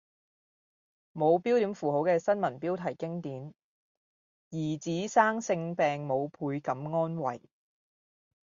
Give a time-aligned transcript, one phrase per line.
[1.13, 3.53] 冇標點符號嘅新聞標題經典：
[4.49, 7.39] 兒子生性病母倍感安慰